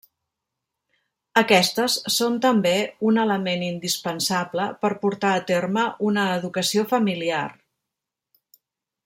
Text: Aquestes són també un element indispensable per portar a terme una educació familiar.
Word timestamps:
Aquestes 1.41 1.97
són 2.13 2.39
també 2.45 2.71
un 3.09 3.19
element 3.25 3.65
indispensable 3.67 4.65
per 4.87 4.91
portar 5.05 5.35
a 5.35 5.45
terme 5.53 5.85
una 6.09 6.25
educació 6.41 6.89
familiar. 6.97 7.47